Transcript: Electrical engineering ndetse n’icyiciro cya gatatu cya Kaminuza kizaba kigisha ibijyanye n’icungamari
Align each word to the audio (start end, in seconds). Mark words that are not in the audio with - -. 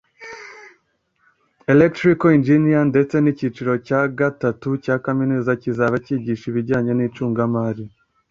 Electrical 1.73 2.29
engineering 2.37 2.87
ndetse 2.91 3.15
n’icyiciro 3.19 3.73
cya 3.87 4.01
gatatu 4.19 4.69
cya 4.83 4.95
Kaminuza 5.05 5.51
kizaba 5.61 5.95
kigisha 6.05 6.45
ibijyanye 6.47 6.91
n’icungamari 6.95 7.83